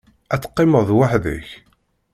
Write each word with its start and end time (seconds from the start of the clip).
Ad 0.33 0.39
teqqimeḍ 0.41 0.89
weḥd-k. 0.97 1.49